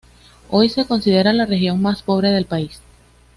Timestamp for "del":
2.31-2.45